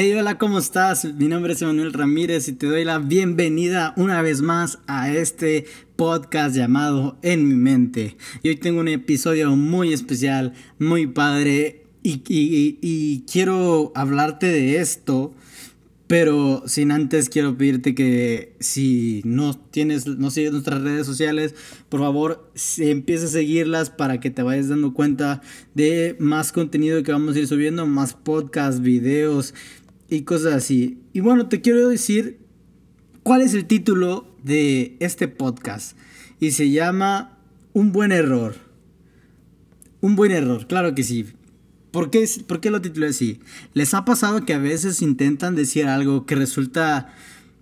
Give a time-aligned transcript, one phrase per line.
[0.00, 1.04] Hey, hola, ¿cómo estás?
[1.16, 5.64] Mi nombre es Emanuel Ramírez y te doy la bienvenida una vez más a este
[5.96, 8.16] podcast llamado En mi mente.
[8.44, 15.34] Y hoy tengo un episodio muy especial, muy padre y, y quiero hablarte de esto
[16.08, 21.54] pero sin antes quiero pedirte que si no tienes, no sigues nuestras redes sociales,
[21.90, 25.42] por favor empieza a seguirlas para que te vayas dando cuenta
[25.74, 29.54] de más contenido que vamos a ir subiendo, más podcasts, videos
[30.08, 30.98] y cosas así.
[31.12, 32.38] Y bueno, te quiero decir
[33.22, 35.96] cuál es el título de este podcast.
[36.40, 37.38] Y se llama
[37.72, 38.56] Un buen error.
[40.00, 41.26] Un buen error, claro que sí.
[41.90, 43.40] ¿Por qué, ¿Por qué lo titulé así?
[43.74, 47.12] ¿Les ha pasado que a veces intentan decir algo que resulta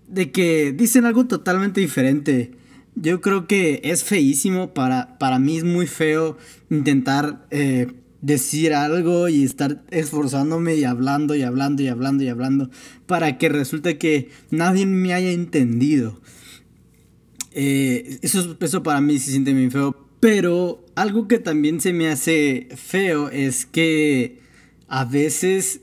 [0.09, 2.53] de que dicen algo totalmente diferente?
[2.95, 6.37] Yo creo que es feísimo, para, para mí es muy feo
[6.71, 7.89] intentar eh,
[8.23, 12.71] decir algo y estar esforzándome y hablando y hablando y hablando y hablando
[13.07, 16.21] para que resulte que nadie me haya entendido.
[17.53, 20.07] Eh, eso, eso para mí se siente muy feo.
[20.21, 24.41] Pero algo que también se me hace feo es que
[24.89, 25.81] a veces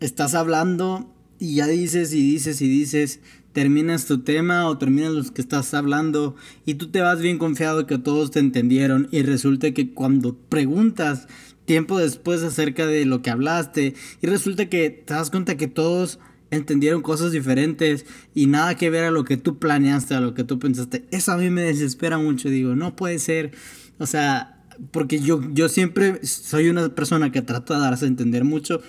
[0.00, 3.20] estás hablando y ya dices y dices y dices,
[3.52, 7.86] terminas tu tema o terminas los que estás hablando y tú te vas bien confiado
[7.86, 11.28] que todos te entendieron y resulta que cuando preguntas
[11.64, 16.18] tiempo después acerca de lo que hablaste y resulta que te das cuenta que todos
[16.50, 20.44] entendieron cosas diferentes y nada que ver a lo que tú planeaste, a lo que
[20.44, 21.06] tú pensaste.
[21.10, 22.50] Eso a mí me desespera mucho.
[22.50, 23.52] Digo, no puede ser.
[23.98, 28.44] O sea, porque yo, yo siempre soy una persona que trata de darse a entender
[28.44, 28.82] mucho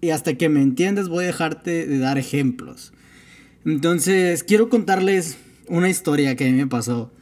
[0.00, 2.92] y hasta que me entiendas voy a dejarte de dar ejemplos.
[3.66, 7.12] Entonces, quiero contarles una historia que a mí me pasó.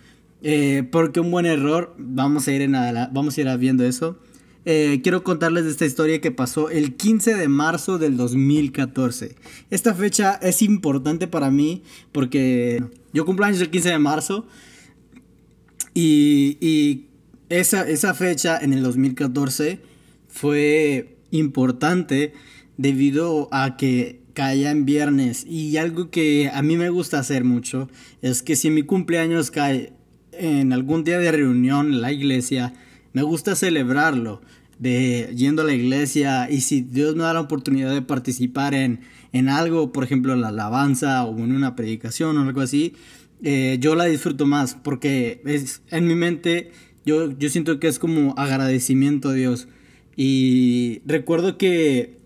[0.42, 4.18] Eh, porque un buen error, vamos a ir, en vamos a ir viendo eso.
[4.66, 9.36] Eh, quiero contarles de esta historia que pasó el 15 de marzo del 2014.
[9.70, 11.82] Esta fecha es importante para mí
[12.12, 14.46] porque yo cumplo años el 15 de marzo
[15.94, 17.06] y,
[17.50, 19.80] esa, esa fecha en el 2014
[20.28, 22.32] fue importante
[22.76, 27.88] debido a que caía en viernes y algo que a mí me gusta hacer mucho
[28.20, 29.92] es que si mi cumpleaños cae
[30.32, 32.74] en algún día de reunión en la iglesia,
[33.12, 34.42] me gusta celebrarlo,
[34.78, 39.00] de yendo a la iglesia y si Dios me da la oportunidad de participar en,
[39.32, 42.94] en algo, por ejemplo, la alabanza o en una predicación o algo así,
[43.42, 46.72] eh, yo la disfruto más porque es, en mi mente
[47.04, 49.68] yo, yo siento que es como agradecimiento a Dios.
[50.16, 52.18] Y recuerdo que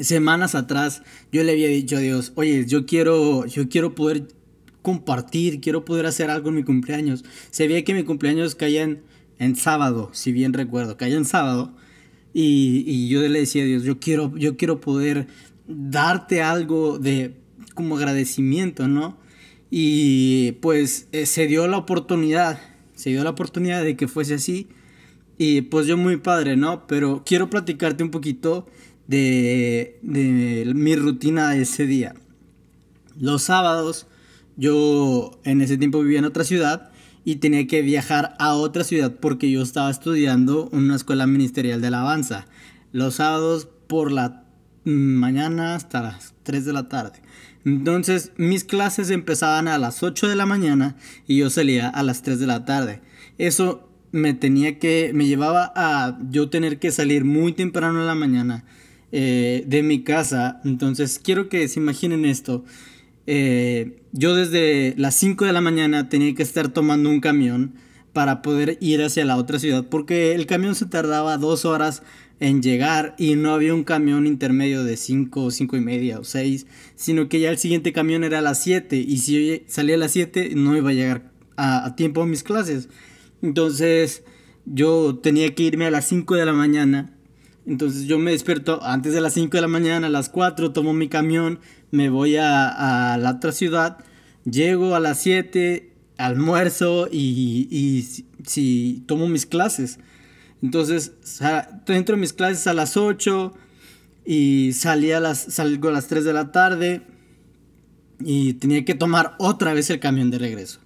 [0.00, 1.02] semanas atrás
[1.32, 4.28] yo le había dicho a Dios, oye, yo quiero, yo quiero poder
[4.82, 7.24] compartir, quiero poder hacer algo en mi cumpleaños.
[7.50, 9.02] Se veía que mi cumpleaños caía en,
[9.38, 11.74] en sábado, si bien recuerdo, caía en sábado.
[12.32, 15.26] Y, y, yo le decía a Dios, yo quiero, yo quiero poder
[15.66, 17.34] darte algo de
[17.74, 19.18] como agradecimiento, ¿no?
[19.70, 22.60] Y pues eh, se dio la oportunidad,
[22.94, 24.68] se dio la oportunidad de que fuese así.
[25.38, 26.86] Y pues yo muy padre, ¿no?
[26.86, 28.66] Pero quiero platicarte un poquito
[29.10, 29.98] de,
[30.74, 32.14] mi rutina ese día.
[33.18, 34.06] Los sábados,
[34.56, 36.90] yo en ese tiempo vivía en otra ciudad
[37.24, 41.80] y tenía que viajar a otra ciudad porque yo estaba estudiando en una escuela ministerial
[41.80, 42.46] de alabanza.
[42.92, 44.44] Los sábados por la
[44.84, 47.20] mañana hasta las 3 de la tarde.
[47.64, 52.22] Entonces mis clases empezaban a las 8 de la mañana y yo salía a las
[52.22, 53.02] 3 de la tarde.
[53.38, 58.14] Eso me tenía que, me llevaba a yo tener que salir muy temprano en la
[58.14, 58.64] mañana
[59.12, 60.60] eh, de mi casa.
[60.64, 62.64] Entonces quiero que se imaginen esto.
[63.26, 67.74] Eh, yo desde las 5 de la mañana tenía que estar tomando un camión
[68.12, 72.02] para poder ir hacia la otra ciudad porque el camión se tardaba dos horas
[72.40, 76.66] en llegar y no había un camión intermedio de 5, 5 y media o 6,
[76.96, 80.12] sino que ya el siguiente camión era a las 7 y si salía a las
[80.12, 82.88] 7 no iba a llegar a, a tiempo a mis clases.
[83.42, 84.24] Entonces
[84.64, 87.12] yo tenía que irme a las 5 de la mañana.
[87.66, 90.92] Entonces yo me despierto antes de las 5 de la mañana, a las 4 tomo
[90.92, 91.60] mi camión,
[91.90, 93.98] me voy a, la otra ciudad,
[94.44, 99.98] llego a las 7, almuerzo y, si, tomo mis clases.
[100.62, 101.12] Entonces,
[101.86, 103.54] entro mis clases a las 8
[104.24, 107.02] y salí a las, salgo a las 3 de la tarde
[108.20, 110.80] y tenía que tomar otra vez el camión de regreso.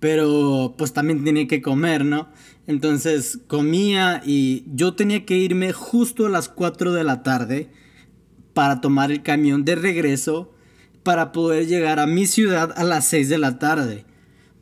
[0.00, 2.28] Pero pues también tenía que comer, ¿no?
[2.66, 7.68] Entonces comía y yo tenía que irme justo a las 4 de la tarde
[8.54, 10.52] para tomar el camión de regreso
[11.02, 14.04] para poder llegar a mi ciudad a las 6 de la tarde.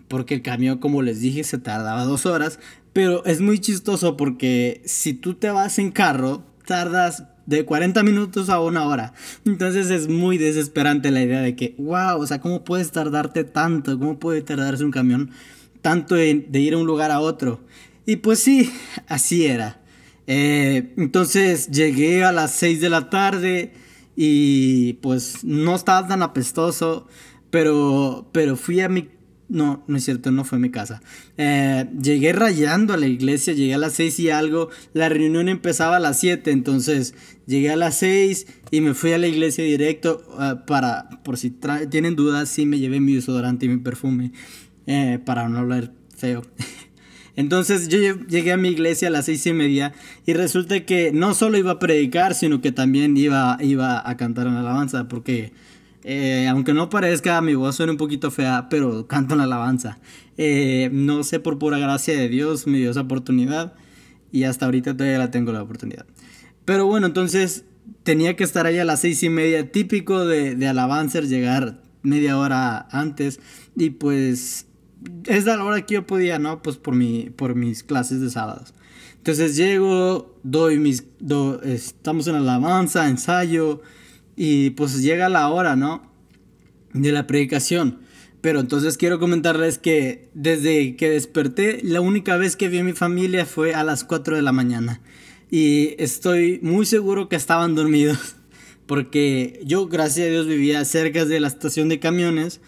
[0.08, 2.58] Porque el camión, como les dije, se tardaba dos horas.
[2.92, 8.48] Pero es muy chistoso porque si tú te vas en carro, tardas de 40 minutos
[8.48, 9.12] a una hora.
[9.44, 13.98] Entonces es muy desesperante la idea de que, wow, o sea, ¿cómo puedes tardarte tanto?
[13.98, 15.30] ¿Cómo puede tardarse un camión
[15.82, 17.60] tanto de, ir a un lugar a otro?
[18.06, 18.72] Y pues sí,
[19.08, 19.80] así era.
[20.26, 23.72] Eh, entonces llegué a las 6 de la tarde
[24.16, 27.06] y pues no estaba tan apestoso,
[27.50, 29.08] pero, pero fui a mi
[29.46, 31.02] no, no es cierto, no fue mi casa.
[31.36, 34.70] Eh, llegué rayando a la iglesia, llegué a las seis y algo.
[34.94, 37.14] La reunión empezaba a las 7, entonces
[37.46, 41.50] llegué a las 6 y me fui a la iglesia directo eh, para, por si
[41.90, 44.32] tienen dudas, sí me llevé mi desodorante y mi perfume
[45.24, 46.42] para no hablar feo.
[47.36, 49.92] Entonces yo llegué a mi iglesia a las seis y media
[50.24, 54.46] y resulta que no solo iba a predicar, sino que también iba, iba a cantar
[54.46, 55.52] una alabanza porque
[56.04, 59.98] eh, aunque no parezca, mi voz suena un poquito fea, pero canto la alabanza.
[60.36, 63.72] Eh, no sé, por pura gracia de Dios me dio esa oportunidad
[64.30, 66.04] y hasta ahorita todavía la tengo la oportunidad.
[66.66, 67.64] Pero bueno, entonces
[68.02, 72.38] tenía que estar ahí a las seis y media, típico de, de alabancer, llegar media
[72.38, 73.40] hora antes
[73.74, 74.66] y pues
[75.26, 76.62] es la hora que yo podía, ¿no?
[76.62, 78.74] Pues por, mi, por mis clases de sábados.
[79.16, 81.04] Entonces llego, doy mis,
[81.62, 83.80] estamos en alabanza, ensayo,
[84.36, 86.10] y pues llega la hora, ¿no?
[86.92, 88.00] De la predicación.
[88.40, 92.92] Pero entonces quiero comentarles que desde que desperté, la única vez que vi a mi
[92.92, 95.00] familia fue a las 4 de la mañana.
[95.50, 98.36] Y estoy muy seguro que estaban dormidos.
[98.86, 102.60] Porque yo, gracias a Dios, vivía cerca de la estación de camiones.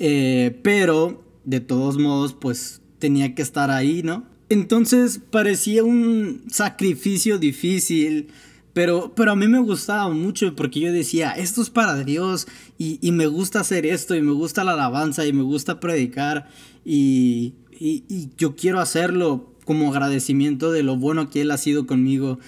[0.00, 4.24] Eh, pero, de todos modos, pues tenía que estar ahí, ¿no?
[4.48, 8.28] Entonces parecía un sacrificio difícil
[8.72, 12.46] pero, pero a mí me gustaba mucho porque yo decía, esto es para Dios
[12.78, 16.48] y, y me gusta hacer esto y me gusta la alabanza y me gusta predicar
[16.84, 21.86] y, y, y, yo quiero hacerlo como agradecimiento de lo bueno que Él ha sido
[21.86, 22.38] conmigo.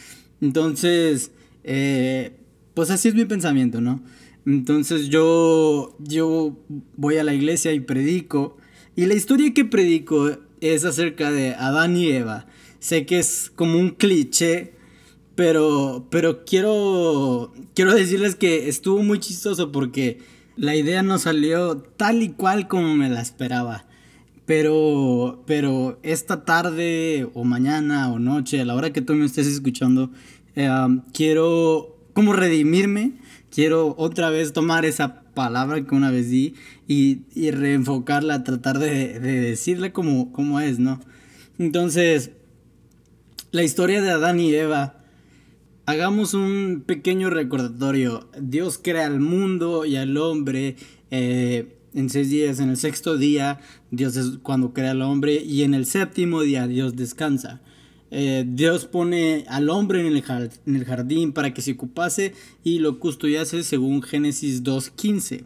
[0.41, 1.31] Entonces,
[1.63, 2.33] eh,
[2.73, 4.03] pues así es mi pensamiento, ¿no?
[4.47, 6.57] Entonces yo, yo
[6.97, 8.57] voy a la iglesia y predico
[8.97, 10.31] y la historia que predico
[10.61, 12.47] es acerca de Adán y Eva.
[12.79, 14.75] Sé que es como un cliché
[15.35, 20.21] pero, pero quiero, quiero decirles que estuvo muy chistoso porque
[20.57, 23.87] la idea no salió tal y cual como me la esperaba.
[24.47, 29.47] Pero, pero esta tarde o mañana o noche, a la hora que tú me estés
[29.47, 30.11] escuchando,
[30.55, 30.69] eh,
[31.13, 33.15] quiero como redimirme,
[33.51, 36.55] quiero otra vez tomar esa palabra que una vez di
[36.89, 41.01] y, y reenfocarla, tratar de, de decirle como, como es, ¿no?
[41.59, 42.31] Entonces,
[43.53, 45.05] la historia de Adán y Eva
[45.87, 48.27] Hagamos un pequeño recordatorio.
[48.41, 50.77] Dios crea al mundo y al hombre
[51.11, 52.59] eh, en seis días.
[52.59, 53.61] En el sexto día,
[53.91, 55.43] Dios es cuando crea al hombre.
[55.43, 57.61] Y en el séptimo día, Dios descansa.
[58.11, 63.63] Eh, Dios pone al hombre en el, jardín para que se ocupase y lo custodiase
[63.65, 65.45] según Génesis 2.15.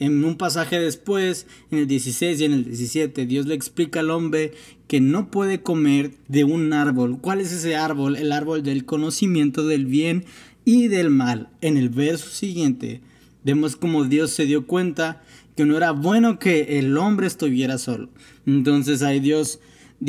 [0.00, 4.10] En un pasaje después, en el 16 y en el 17, Dios le explica al
[4.10, 4.52] hombre
[4.88, 7.18] que no puede comer de un árbol.
[7.20, 8.16] ¿Cuál es ese árbol?
[8.16, 10.24] El árbol del conocimiento del bien
[10.64, 11.48] y del mal.
[11.60, 13.02] En el verso siguiente,
[13.44, 15.22] vemos como Dios se dio cuenta
[15.56, 18.08] que no era bueno que el hombre estuviera solo.
[18.46, 19.60] Entonces ahí Dios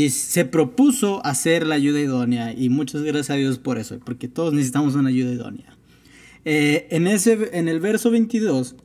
[0.09, 4.53] se propuso hacer la ayuda idónea y muchas gracias a Dios por eso, porque todos
[4.53, 5.77] necesitamos una ayuda idónea.
[6.43, 8.75] Eh, en, ese, en el verso 22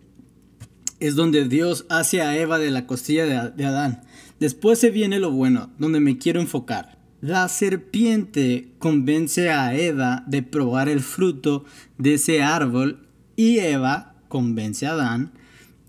[1.01, 4.03] es donde Dios hace a Eva de la costilla de, Adán.
[4.39, 6.99] Después se viene lo bueno, donde me quiero enfocar.
[7.21, 11.65] La serpiente convence a Eva de probar el fruto
[11.99, 15.33] de ese árbol y Eva convence a Adán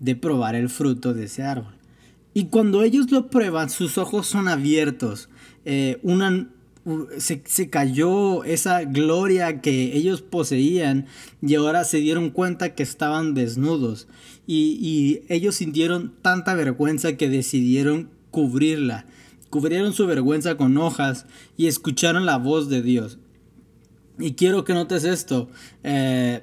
[0.00, 1.74] de probar el fruto de ese árbol.
[2.34, 5.28] Y cuando ellos lo prueban, sus ojos son abiertos.
[5.64, 6.48] Eh, una,
[7.18, 11.06] se, cayó esa gloria que ellos poseían
[11.40, 14.08] y ahora se dieron cuenta que estaban desnudos
[14.46, 19.06] y, y, ellos sintieron tanta vergüenza que decidieron cubrirla.
[19.50, 23.18] Cubrieron su vergüenza con hojas y escucharon la voz de Dios.
[24.18, 25.50] Y quiero que notes esto.
[25.84, 26.42] Eh,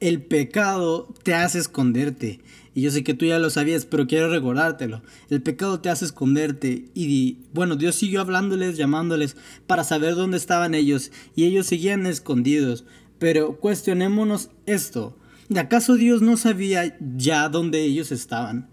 [0.00, 2.40] el pecado te hace esconderte.
[2.80, 5.02] Yo sé que tú ya lo sabías, pero quiero recordártelo.
[5.30, 6.86] El pecado te hace esconderte.
[6.94, 11.10] Y bueno, Dios siguió hablándoles, llamándoles para saber dónde estaban ellos.
[11.34, 12.84] Y ellos seguían escondidos.
[13.18, 15.16] Pero cuestionémonos esto.
[15.56, 18.68] ¿Acaso Dios no sabía ya dónde ellos estaban?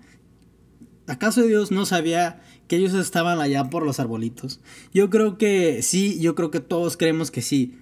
[1.07, 4.59] ¿Acaso Dios no sabía que ellos estaban allá por los arbolitos?
[4.93, 7.77] Yo creo que sí, yo creo que todos creemos que sí.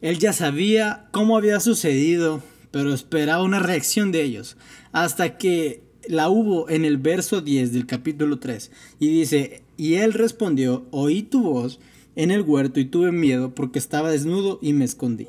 [0.00, 4.56] Él ya sabía cómo había sucedido, pero esperaba una reacción de ellos,
[4.92, 10.12] hasta que la hubo en el verso 10 del capítulo 3, y dice, y él
[10.12, 11.80] respondió, oí tu voz
[12.16, 15.28] en el huerto y tuve miedo porque estaba desnudo y me escondí.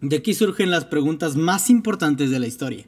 [0.00, 2.84] De aquí surgen las preguntas más importantes de la historia,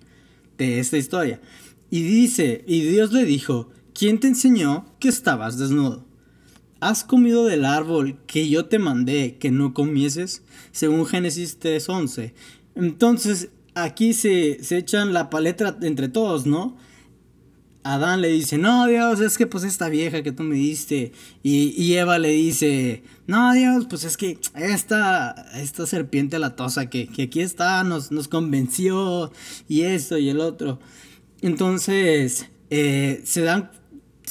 [0.58, 1.40] de esta historia.
[1.88, 6.04] Y dice, y Dios le dijo, ¿quién te enseñó que estabas desnudo?
[6.80, 10.42] ¿Has comido del árbol que yo te mandé que no comieses?
[10.72, 12.34] Según Génesis 3.11.
[12.74, 16.76] Entonces, aquí se, se echan la paleta entre todos, ¿no?
[17.84, 21.12] Adán le dice, no, Dios, es que pues esta vieja que tú me diste.
[21.44, 27.24] Y, Eva le dice, no, Dios, pues es que esta, esta serpiente latosa que, que
[27.24, 29.30] aquí está nos, nos convenció
[29.68, 30.80] y esto y el otro.
[31.42, 33.70] Entonces, eh, se dan,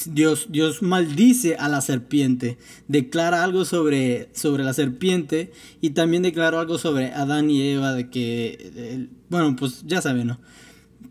[0.04, 6.60] Dios, Dios maldice a la serpiente, declara algo sobre, sobre la serpiente y también declara
[6.60, 10.40] algo sobre Adán y Eva de que, bueno, pues ya saben, ¿no?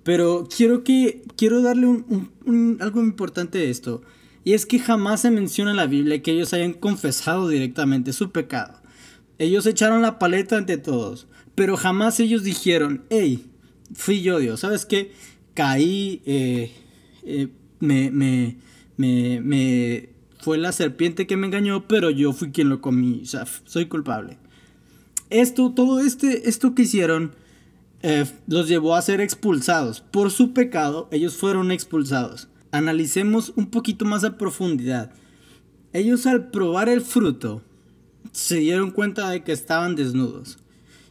[0.03, 4.03] Pero quiero que, quiero darle un, algo importante de esto.
[4.43, 8.31] Y es que jamás se menciona en la Biblia que ellos hayan confesado directamente su
[8.31, 8.79] pecado.
[9.39, 13.47] Ellos echaron la paleta ante todos, pero jamás ellos dijeron, hey,
[13.93, 15.11] fui yo Dios, ¿sabes qué?
[15.55, 16.71] Caí, eh,
[17.23, 17.47] eh,
[17.79, 18.57] me,
[18.97, 20.09] me, me,
[20.39, 23.87] fue la serpiente que me engañó, pero yo fui quien lo comí, o sea, soy
[23.87, 24.37] culpable.
[25.29, 27.33] Esto, todo este, esto que hicieron,
[28.03, 30.01] eh, los llevó a ser expulsados.
[30.01, 32.47] Por su pecado, ellos fueron expulsados.
[32.71, 35.11] Analicemos un poquito más a profundidad.
[35.93, 37.63] Ellos al probar el fruto,
[38.31, 40.59] se dieron cuenta de que estaban desnudos.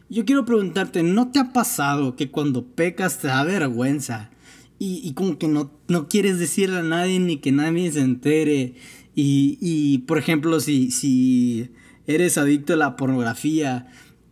[0.09, 4.29] Yo quiero preguntarte, ¿no te ha pasado que cuando pecas te da vergüenza?
[4.77, 8.75] Y, como que no, no quieres decirle a nadie ni que nadie se entere.
[9.15, 11.69] Y, y por ejemplo, si, si
[12.07, 13.87] eres adicto a la pornografía,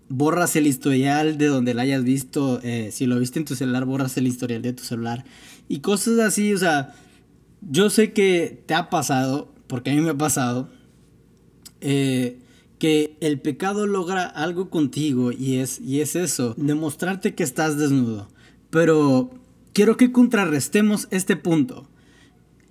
[0.09, 2.59] borras el historial de donde la hayas visto.
[2.63, 5.25] Eh, si lo viste en tu celular, borras el historial de tu celular.
[5.67, 6.93] Y cosas así, o sea,
[7.61, 10.69] yo sé que te ha pasado, porque a mí me ha pasado,
[11.81, 12.39] eh,
[12.79, 18.27] que el pecado logra algo contigo y es, y es eso, demostrarte que estás desnudo.
[18.69, 19.31] Pero
[19.73, 21.89] quiero que contrarrestemos este punto.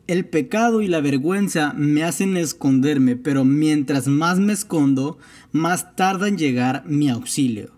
[0.06, 5.18] El pecado y la vergüenza me hacen esconderme, pero mientras más me escondo,
[5.52, 7.70] más tarda en llegar mi auxilio,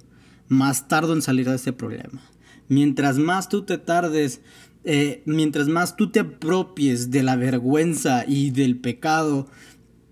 [0.48, 2.22] más tardo en salir de este problema.
[2.68, 4.40] Mientras más tú te tardes,
[4.84, 9.48] eh, mientras más tú te apropies de la vergüenza y del pecado,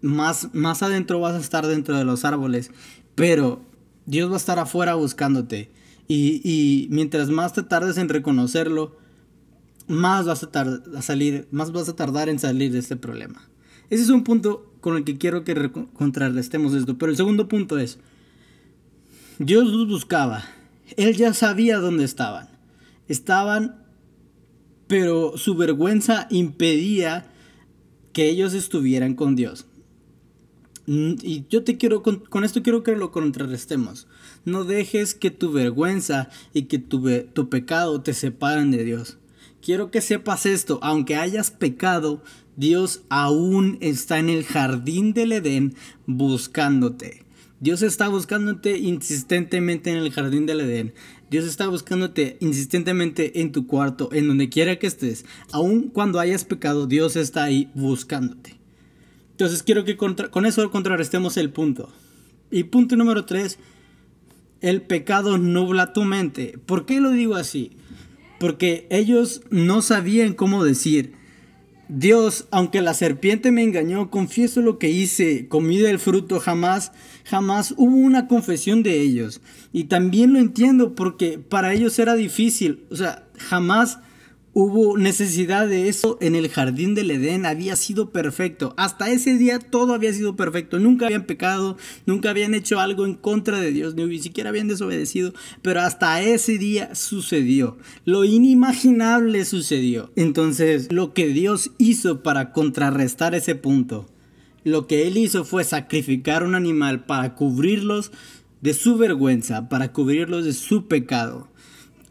[0.02, 2.71] más, más adentro vas a estar dentro de los árboles,
[3.14, 3.64] pero
[4.04, 5.71] Dios va a estar afuera buscándote.
[6.09, 9.01] Y, y mientras más te tardes en reconocerlo,
[9.92, 13.49] más vas a, salir, más vas a tardar en salir de este problema.
[13.90, 16.96] Ese es un punto con el que quiero que contrarrestemos esto.
[16.96, 17.99] Pero el segundo punto es,
[19.38, 20.44] Dios los buscaba.
[20.96, 22.49] Él ya sabía dónde estaban.
[23.06, 23.84] Estaban,
[24.87, 27.30] pero su vergüenza impedía
[28.14, 29.66] que ellos estuvieran con Dios.
[30.87, 34.06] Mm, y yo te quiero, con, esto quiero que lo contrarrestemos.
[34.46, 39.18] No dejes que tu vergüenza y que tu pecado te separen de Dios.
[39.62, 42.21] Quiero que sepas esto, aunque hayas pecado,
[42.57, 47.25] Dios aún está en el jardín del Edén buscándote.
[47.61, 50.95] Dios está buscándote insistentemente en el jardín del Edén.
[51.31, 55.25] Dios está buscándote insistentemente en tu cuarto, en donde quiera que estés.
[55.52, 58.59] Aún cuando hayas pecado, Dios está ahí buscándote.
[59.31, 61.88] Entonces quiero que con eso contrarrestemos el punto.
[62.50, 63.59] Y punto número 3,
[64.61, 66.59] el pecado nubla tu mente.
[66.66, 67.76] ¿Por qué lo digo así?
[68.42, 71.12] Porque ellos no sabían cómo decir,
[71.88, 76.90] Dios, aunque la serpiente me engañó, confieso lo que hice, comí del fruto, jamás,
[77.22, 79.42] jamás hubo una confesión de ellos.
[79.72, 84.00] Y también lo entiendo porque para ellos era difícil, o sea, jamás
[84.54, 88.75] hubo necesidad de eso en el jardín del Edén, había sido perfecto.
[88.76, 93.14] Hasta ese día todo había sido perfecto, nunca habían pecado, nunca habían hecho algo en
[93.14, 95.32] contra de Dios, ni siquiera habían desobedecido,
[95.62, 97.78] pero hasta ese día sucedió.
[98.04, 100.11] Lo inimaginable sucedió.
[100.16, 104.09] Entonces, lo que Dios hizo para contrarrestar ese punto,
[104.64, 108.12] lo que Él hizo fue sacrificar un animal para cubrirlos
[108.61, 111.49] de su vergüenza, para cubrirlos de su pecado.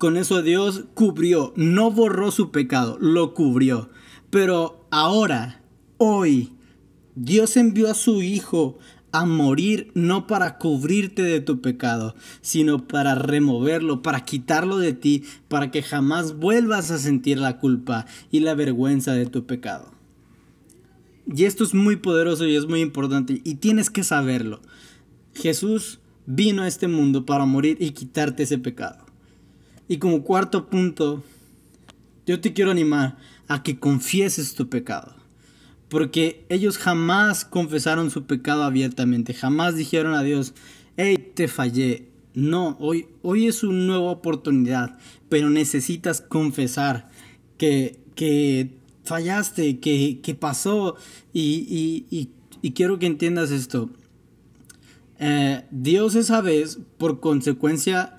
[0.01, 3.91] Con eso Dios cubrió, no borró su pecado, lo cubrió.
[4.31, 5.61] Pero ahora,
[5.97, 6.53] hoy,
[7.13, 8.79] Dios envió a su Hijo
[9.11, 15.23] a morir no para cubrirte de tu pecado, sino para removerlo, para quitarlo de ti,
[15.47, 19.91] para que jamás vuelvas a sentir la culpa y la vergüenza de tu pecado.
[21.31, 24.63] Y esto es muy poderoso y es muy importante y tienes que saberlo.
[25.35, 29.00] Jesús vino a este mundo para morir y quitarte ese pecado.
[29.91, 31.21] Y como cuarto punto,
[32.25, 33.17] yo te quiero animar
[33.49, 35.13] a que confieses tu pecado.
[35.89, 40.53] Porque ellos jamás confesaron su pecado abiertamente, jamás dijeron a Dios,
[40.95, 47.09] hey, te fallé, No, hoy, hoy es una nueva oportunidad, pero necesitas confesar
[47.57, 50.95] que, que fallaste, que, que pasó
[51.33, 52.29] y, y,
[52.61, 53.89] y, quiero que entiendas esto.
[55.19, 58.15] Eh, Dios esa vez, por consecuencia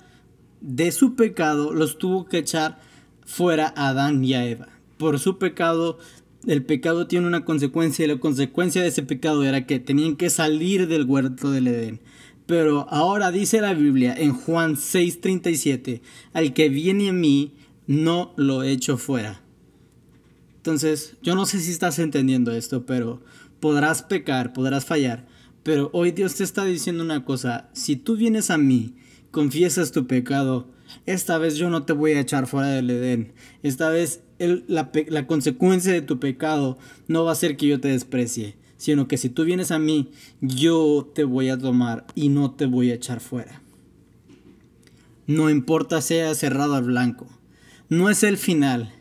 [0.63, 2.79] de su pecado, los tuvo que echar
[3.25, 4.69] fuera a Adán y a Eva.
[4.97, 5.99] Por su pecado,
[6.47, 10.29] el pecado tiene una consecuencia y la consecuencia de ese pecado era que tenían que
[10.29, 11.99] salir del huerto del Edén.
[12.45, 16.01] Pero ahora dice la Biblia en Juan 6:37,
[16.31, 17.53] al que viene a mí,
[17.85, 19.41] no lo echo fuera.
[20.57, 23.21] Entonces, yo no sé si estás entendiendo esto, pero
[23.59, 25.25] podrás pecar, podrás fallar,
[25.63, 28.93] pero hoy Dios te está diciendo una cosa, si tú vienes a mí,
[29.33, 30.67] confiesas tu pecado,
[31.07, 35.25] esta vez yo no te voy a echar fuera del Edén, esta vez la, la
[35.25, 39.29] consecuencia de tu pecado no va a ser que yo te desprecie, sino que si
[39.29, 43.21] tú vienes a mí, yo te voy a tomar y no te voy a echar
[43.21, 43.63] fuera.
[45.25, 47.25] No importa sea cerrado al blanco,
[47.89, 48.93] no es el final.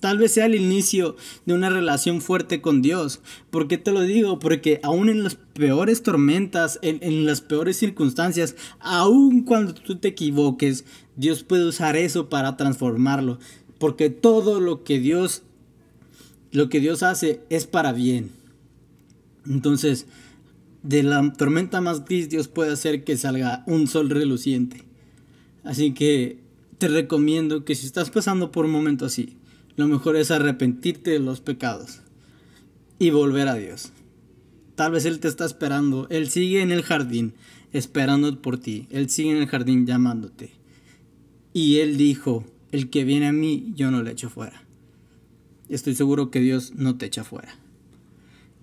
[0.00, 3.20] Tal vez sea el inicio de una relación fuerte con Dios.
[3.50, 4.38] ¿Por qué te lo digo?
[4.38, 10.08] Porque aún en las peores tormentas, en, en, las peores circunstancias, aún cuando tú te
[10.08, 10.84] equivoques,
[11.16, 13.38] Dios puede usar eso para transformarlo.
[13.78, 15.42] Porque todo lo que Dios,
[16.52, 18.30] lo que Dios hace es para bien.
[19.46, 20.06] Entonces,
[20.82, 24.84] de la tormenta más gris, Dios puede hacer que salga un sol reluciente.
[25.64, 26.38] Así que
[26.78, 29.35] te recomiendo que si estás pasando por un momento así,
[29.76, 32.00] lo mejor es arrepentirte de los pecados
[32.98, 33.92] y volver a Dios.
[34.74, 37.34] Tal vez Él te está esperando, Él sigue en el jardín
[37.72, 40.52] esperando por ti, Él sigue en el jardín llamándote.
[41.52, 44.62] Y Él dijo, el que viene a mí, yo no le echo fuera.
[45.68, 47.56] Estoy seguro que Dios no te echa fuera.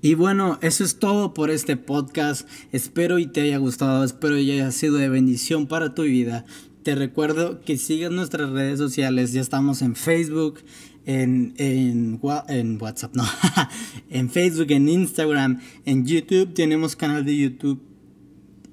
[0.01, 2.47] Y bueno, eso es todo por este podcast.
[2.71, 6.45] Espero y te haya gustado, espero y haya sido de bendición para tu vida.
[6.83, 10.59] Te recuerdo que sigas nuestras redes sociales, ya estamos en Facebook,
[11.05, 13.23] en, en, en WhatsApp, no,
[14.09, 17.81] en Facebook, en Instagram, en YouTube, tenemos canal de YouTube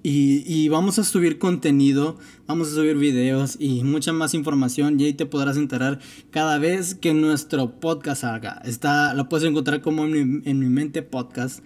[0.02, 2.16] y, vamos a subir contenido,
[2.46, 5.98] vamos a subir videos y mucha más información y ahí te podrás enterar
[6.30, 8.62] cada vez que nuestro podcast salga.
[8.64, 11.62] Está, lo puedes encontrar como en mi, mente podcast.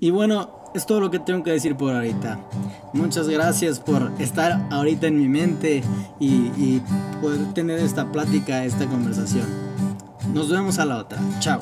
[0.00, 2.48] Y bueno, es todo lo que tengo que decir por ahorita.
[2.94, 5.82] Muchas gracias por estar ahorita en mi mente
[6.20, 6.82] y, y
[7.20, 9.67] poder tener esta plática, esta conversación.
[10.32, 11.18] Nos vemos a la otra.
[11.40, 11.60] Chao.